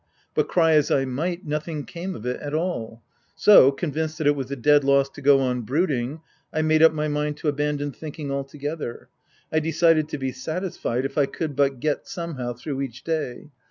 [0.33, 3.03] But cry as I might, nothing came of it at all;
[3.35, 6.91] so, convinced that it was a dead loss to go on brooding, I made up
[6.91, 9.09] my mind to abandon thinking altogether.
[9.51, 13.51] I decided to be satisfied if I could but get somehow through each day.